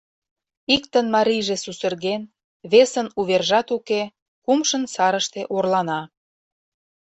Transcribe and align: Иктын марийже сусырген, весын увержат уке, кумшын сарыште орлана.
Иктын 0.75 1.05
марийже 1.15 1.55
сусырген, 1.63 2.21
весын 2.71 3.07
увержат 3.19 3.67
уке, 3.77 4.01
кумшын 4.45 4.83
сарыште 4.93 5.41
орлана. 5.55 6.01